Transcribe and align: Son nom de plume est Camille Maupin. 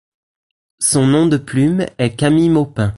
Son 0.79 1.05
nom 1.05 1.27
de 1.27 1.37
plume 1.37 1.85
est 1.99 2.15
Camille 2.15 2.49
Maupin. 2.49 2.89